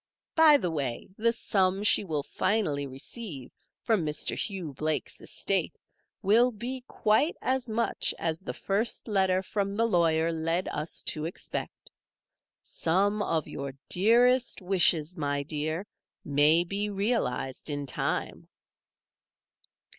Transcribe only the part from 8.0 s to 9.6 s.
as the first letter